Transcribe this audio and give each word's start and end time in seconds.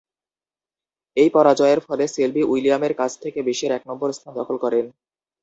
এই 1.17 1.29
পরাজয়ের 1.35 1.79
ফলে 1.87 2.05
সেলবি 2.07 2.41
উইলিয়ামের 2.43 2.93
কাছ 2.95 3.11
থেকে 3.23 3.39
বিশ্বের 3.47 3.71
এক 3.73 3.83
নম্বর 3.89 4.09
স্থান 4.11 4.31
দখল 4.39 4.57
করেন। 4.63 4.85